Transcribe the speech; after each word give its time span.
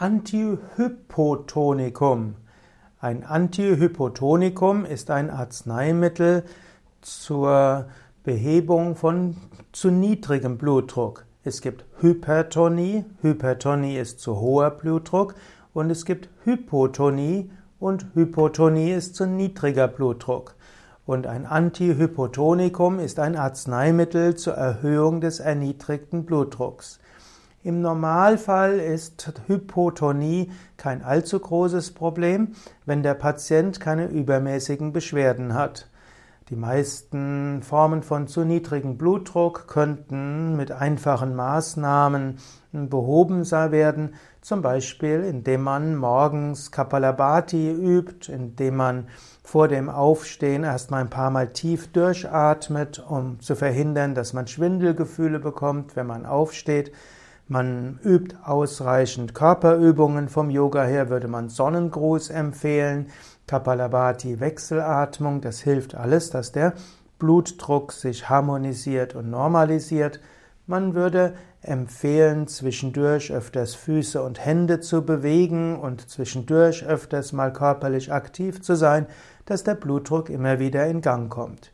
Antihypotonikum. 0.00 2.36
Ein 3.00 3.24
Antihypotonikum 3.24 4.84
ist 4.84 5.10
ein 5.10 5.28
Arzneimittel 5.28 6.44
zur 7.00 7.86
Behebung 8.22 8.94
von 8.94 9.34
zu 9.72 9.90
niedrigem 9.90 10.56
Blutdruck. 10.56 11.24
Es 11.42 11.62
gibt 11.62 11.84
Hypertonie, 12.00 13.06
Hypertonie 13.22 13.96
ist 13.96 14.20
zu 14.20 14.38
hoher 14.38 14.70
Blutdruck 14.70 15.34
und 15.74 15.90
es 15.90 16.04
gibt 16.04 16.28
Hypotonie 16.44 17.50
und 17.80 18.06
Hypotonie 18.14 18.92
ist 18.92 19.16
zu 19.16 19.26
niedriger 19.26 19.88
Blutdruck. 19.88 20.54
Und 21.06 21.26
ein 21.26 21.44
Antihypotonikum 21.44 23.00
ist 23.00 23.18
ein 23.18 23.34
Arzneimittel 23.34 24.36
zur 24.36 24.54
Erhöhung 24.54 25.20
des 25.20 25.40
erniedrigten 25.40 26.24
Blutdrucks. 26.24 27.00
Im 27.64 27.80
Normalfall 27.80 28.78
ist 28.78 29.32
Hypotonie 29.48 30.52
kein 30.76 31.02
allzu 31.02 31.40
großes 31.40 31.92
Problem, 31.92 32.52
wenn 32.86 33.02
der 33.02 33.14
Patient 33.14 33.80
keine 33.80 34.06
übermäßigen 34.06 34.92
Beschwerden 34.92 35.54
hat. 35.54 35.88
Die 36.50 36.56
meisten 36.56 37.60
Formen 37.62 38.04
von 38.04 38.28
zu 38.28 38.44
niedrigem 38.44 38.96
Blutdruck 38.96 39.66
könnten 39.66 40.56
mit 40.56 40.70
einfachen 40.70 41.34
Maßnahmen 41.34 42.38
behoben 42.72 43.50
werden, 43.50 44.14
zum 44.40 44.62
Beispiel 44.62 45.24
indem 45.24 45.62
man 45.62 45.96
morgens 45.96 46.70
Kapalabhati 46.70 47.72
übt, 47.72 48.32
indem 48.32 48.76
man 48.76 49.08
vor 49.42 49.66
dem 49.66 49.90
Aufstehen 49.90 50.62
erstmal 50.62 51.00
ein 51.00 51.10
paar 51.10 51.30
Mal 51.30 51.52
tief 51.52 51.90
durchatmet, 51.92 53.04
um 53.06 53.40
zu 53.40 53.56
verhindern, 53.56 54.14
dass 54.14 54.32
man 54.32 54.46
Schwindelgefühle 54.46 55.40
bekommt, 55.40 55.96
wenn 55.96 56.06
man 56.06 56.24
aufsteht. 56.24 56.92
Man 57.50 57.98
übt 58.04 58.36
ausreichend 58.44 59.34
Körperübungen. 59.34 60.28
Vom 60.28 60.50
Yoga 60.50 60.84
her 60.84 61.08
würde 61.08 61.28
man 61.28 61.48
Sonnengruß 61.48 62.28
empfehlen. 62.28 63.06
Kapalabhati 63.46 64.38
Wechselatmung. 64.38 65.40
Das 65.40 65.60
hilft 65.60 65.94
alles, 65.94 66.28
dass 66.28 66.52
der 66.52 66.74
Blutdruck 67.18 67.92
sich 67.92 68.28
harmonisiert 68.28 69.14
und 69.14 69.30
normalisiert. 69.30 70.20
Man 70.66 70.94
würde 70.94 71.32
empfehlen, 71.62 72.48
zwischendurch 72.48 73.32
öfters 73.32 73.74
Füße 73.74 74.22
und 74.22 74.44
Hände 74.44 74.80
zu 74.80 75.00
bewegen 75.06 75.80
und 75.80 76.10
zwischendurch 76.10 76.84
öfters 76.84 77.32
mal 77.32 77.50
körperlich 77.50 78.12
aktiv 78.12 78.60
zu 78.60 78.74
sein, 78.74 79.06
dass 79.46 79.64
der 79.64 79.74
Blutdruck 79.74 80.28
immer 80.28 80.58
wieder 80.58 80.86
in 80.86 81.00
Gang 81.00 81.30
kommt. 81.30 81.72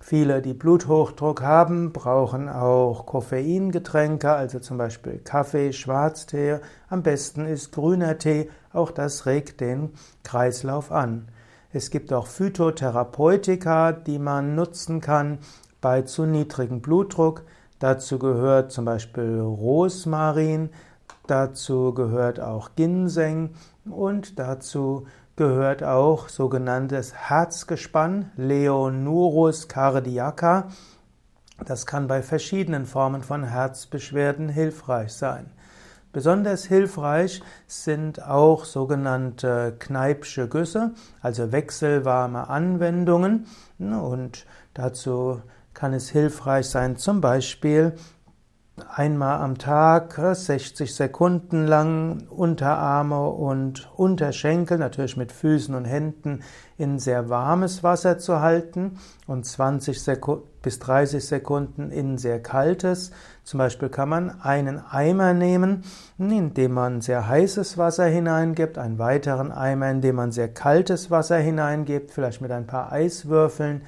Viele, 0.00 0.40
die 0.40 0.54
Bluthochdruck 0.54 1.42
haben, 1.42 1.92
brauchen 1.92 2.48
auch 2.48 3.04
Koffeingetränke, 3.04 4.32
also 4.32 4.60
zum 4.60 4.78
Beispiel 4.78 5.18
Kaffee, 5.18 5.72
Schwarztee. 5.72 6.60
Am 6.88 7.02
besten 7.02 7.46
ist 7.46 7.72
grüner 7.72 8.16
Tee, 8.16 8.48
auch 8.72 8.92
das 8.92 9.26
regt 9.26 9.60
den 9.60 9.90
Kreislauf 10.22 10.92
an. 10.92 11.28
Es 11.72 11.90
gibt 11.90 12.12
auch 12.12 12.26
Phytotherapeutika, 12.26 13.92
die 13.92 14.18
man 14.18 14.54
nutzen 14.54 15.00
kann 15.00 15.38
bei 15.80 16.02
zu 16.02 16.24
niedrigem 16.24 16.80
Blutdruck. 16.80 17.42
Dazu 17.78 18.18
gehört 18.18 18.72
zum 18.72 18.84
Beispiel 18.84 19.40
Rosmarin, 19.40 20.70
dazu 21.26 21.92
gehört 21.92 22.40
auch 22.40 22.70
Ginseng 22.76 23.50
und 23.84 24.38
dazu 24.38 25.06
gehört 25.38 25.84
auch 25.84 26.28
sogenanntes 26.28 27.14
Herzgespann, 27.14 28.32
Leonurus 28.36 29.68
cardiaca. 29.68 30.66
Das 31.64 31.86
kann 31.86 32.08
bei 32.08 32.22
verschiedenen 32.22 32.86
Formen 32.86 33.22
von 33.22 33.44
Herzbeschwerden 33.44 34.48
hilfreich 34.48 35.12
sein. 35.12 35.46
Besonders 36.12 36.64
hilfreich 36.64 37.40
sind 37.68 38.20
auch 38.20 38.64
sogenannte 38.64 39.76
Kneipsche 39.78 40.48
Güsse, 40.48 40.90
also 41.22 41.52
wechselwarme 41.52 42.48
Anwendungen. 42.48 43.46
Und 43.78 44.44
dazu 44.74 45.40
kann 45.72 45.92
es 45.92 46.10
hilfreich 46.10 46.68
sein, 46.68 46.96
zum 46.96 47.20
Beispiel 47.20 47.92
einmal 48.88 49.40
am 49.40 49.58
Tag 49.58 50.14
60 50.14 50.94
Sekunden 50.94 51.66
lang 51.66 52.26
Unterarme 52.28 53.28
und 53.28 53.90
Unterschenkel, 53.96 54.78
natürlich 54.78 55.16
mit 55.16 55.32
Füßen 55.32 55.74
und 55.74 55.84
Händen, 55.84 56.42
in 56.76 56.98
sehr 56.98 57.28
warmes 57.28 57.82
Wasser 57.82 58.18
zu 58.18 58.40
halten 58.40 58.98
und 59.26 59.46
20 59.46 59.98
bis 60.62 60.78
30 60.78 61.26
Sekunden 61.26 61.90
in 61.90 62.18
sehr 62.18 62.42
kaltes. 62.42 63.10
Zum 63.44 63.58
Beispiel 63.58 63.88
kann 63.88 64.08
man 64.08 64.40
einen 64.40 64.78
Eimer 64.78 65.34
nehmen, 65.34 65.84
in 66.18 66.54
dem 66.54 66.72
man 66.72 67.00
sehr 67.00 67.28
heißes 67.28 67.78
Wasser 67.78 68.06
hineingibt, 68.06 68.78
einen 68.78 68.98
weiteren 68.98 69.52
Eimer, 69.52 69.90
in 69.90 70.00
dem 70.00 70.16
man 70.16 70.32
sehr 70.32 70.48
kaltes 70.48 71.10
Wasser 71.10 71.38
hineingibt, 71.38 72.10
vielleicht 72.10 72.40
mit 72.40 72.50
ein 72.50 72.66
paar 72.66 72.92
Eiswürfeln 72.92 73.82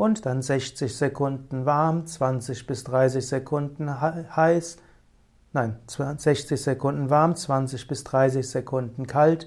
und 0.00 0.24
dann 0.24 0.40
60 0.40 0.96
Sekunden 0.96 1.66
warm, 1.66 2.06
20 2.06 2.66
bis 2.66 2.84
30 2.84 3.26
Sekunden 3.26 4.00
heiß, 4.00 4.78
nein, 5.52 5.76
60 5.86 6.58
Sekunden 6.58 7.10
warm, 7.10 7.36
20 7.36 7.86
bis 7.86 8.04
30 8.04 8.48
Sekunden 8.48 9.06
kalt, 9.06 9.46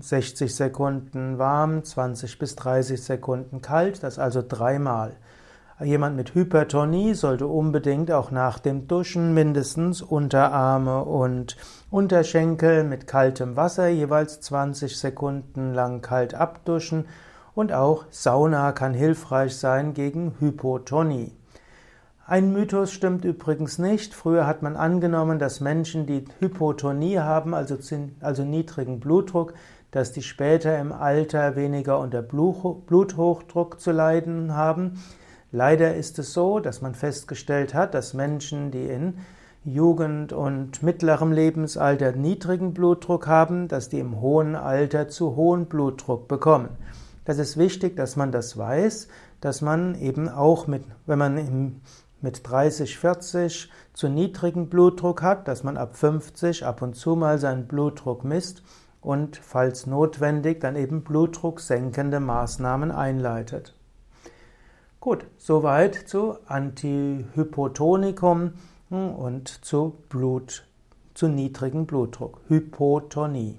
60 0.00 0.54
Sekunden 0.54 1.36
warm, 1.36 1.84
20 1.84 2.38
bis 2.38 2.56
30 2.56 3.04
Sekunden 3.04 3.60
kalt, 3.60 4.02
das 4.02 4.18
also 4.18 4.42
dreimal. 4.46 5.14
Jemand 5.84 6.16
mit 6.16 6.34
Hypertonie 6.34 7.12
sollte 7.12 7.46
unbedingt 7.46 8.10
auch 8.10 8.30
nach 8.30 8.58
dem 8.58 8.88
Duschen 8.88 9.34
mindestens 9.34 10.00
Unterarme 10.00 11.04
und 11.04 11.58
Unterschenkel 11.90 12.82
mit 12.84 13.06
kaltem 13.06 13.56
Wasser 13.56 13.88
jeweils 13.88 14.40
20 14.40 14.98
Sekunden 14.98 15.74
lang 15.74 16.00
kalt 16.00 16.32
abduschen 16.32 17.04
und 17.56 17.72
auch 17.72 18.04
Sauna 18.10 18.70
kann 18.70 18.94
hilfreich 18.94 19.56
sein 19.56 19.94
gegen 19.94 20.34
Hypotonie. 20.38 21.32
Ein 22.26 22.52
Mythos 22.52 22.92
stimmt 22.92 23.24
übrigens 23.24 23.78
nicht. 23.78 24.14
Früher 24.14 24.46
hat 24.46 24.62
man 24.62 24.76
angenommen, 24.76 25.38
dass 25.38 25.60
Menschen, 25.60 26.06
die 26.06 26.26
Hypotonie 26.38 27.18
haben, 27.18 27.54
also, 27.54 27.78
also 28.20 28.44
niedrigen 28.44 29.00
Blutdruck, 29.00 29.54
dass 29.90 30.12
die 30.12 30.22
später 30.22 30.78
im 30.78 30.92
Alter 30.92 31.56
weniger 31.56 31.98
unter 31.98 32.20
Bluthochdruck 32.20 33.80
zu 33.80 33.90
leiden 33.90 34.54
haben. 34.54 35.02
Leider 35.50 35.94
ist 35.94 36.18
es 36.18 36.34
so, 36.34 36.60
dass 36.60 36.82
man 36.82 36.94
festgestellt 36.94 37.72
hat, 37.72 37.94
dass 37.94 38.12
Menschen, 38.12 38.70
die 38.70 38.86
in 38.86 39.14
Jugend 39.64 40.34
und 40.34 40.82
mittlerem 40.82 41.32
Lebensalter 41.32 42.12
niedrigen 42.12 42.74
Blutdruck 42.74 43.26
haben, 43.26 43.66
dass 43.66 43.88
die 43.88 44.00
im 44.00 44.20
hohen 44.20 44.56
Alter 44.56 45.08
zu 45.08 45.36
hohen 45.36 45.66
Blutdruck 45.66 46.28
bekommen. 46.28 46.68
Das 47.26 47.38
ist 47.38 47.56
wichtig, 47.56 47.96
dass 47.96 48.16
man 48.16 48.32
das 48.32 48.56
weiß, 48.56 49.08
dass 49.40 49.60
man 49.60 49.96
eben 49.96 50.28
auch 50.28 50.68
mit, 50.68 50.84
wenn 51.06 51.18
man 51.18 51.80
mit 52.20 52.48
30, 52.48 52.98
40 52.98 53.70
zu 53.92 54.08
niedrigen 54.08 54.68
Blutdruck 54.68 55.22
hat, 55.22 55.48
dass 55.48 55.64
man 55.64 55.76
ab 55.76 55.96
50 55.96 56.64
ab 56.64 56.82
und 56.82 56.94
zu 56.94 57.16
mal 57.16 57.38
seinen 57.38 57.66
Blutdruck 57.66 58.24
misst 58.24 58.62
und 59.00 59.36
falls 59.36 59.86
notwendig 59.86 60.60
dann 60.60 60.76
eben 60.76 61.02
blutdrucksenkende 61.02 62.20
Maßnahmen 62.20 62.92
einleitet. 62.92 63.74
Gut, 65.00 65.26
soweit 65.36 65.94
zu 65.94 66.36
Antihypotonikum 66.46 68.52
und 68.90 69.64
zu 69.64 69.96
Blut, 70.08 70.64
zu 71.14 71.26
niedrigem 71.26 71.86
Blutdruck, 71.86 72.40
Hypotonie. 72.48 73.58